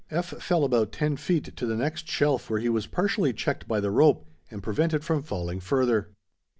[0.09, 0.29] F.
[0.41, 3.91] fell about ten feet to the next shelf where he was partially checked by the
[3.91, 6.09] rope and prevented from falling farther.